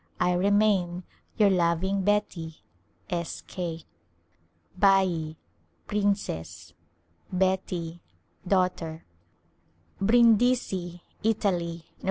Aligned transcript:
I 0.19 0.33
remain, 0.33 1.03
Your 1.37 1.51
loving 1.51 2.01
Beti, 2.03 2.55
S. 3.07 3.43
K. 3.45 3.83
Bat— 4.75 5.35
princess, 5.91 6.73
Beti— 7.31 7.99
daughter, 8.47 9.05
Brindisi^ 10.01 11.01
Italy 11.21 11.67
^ 11.67 11.73
Nov. 11.85 11.93